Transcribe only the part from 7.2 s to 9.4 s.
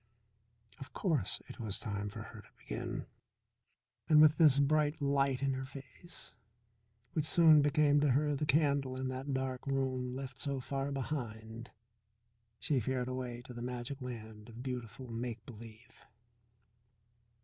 soon became to her the candle in that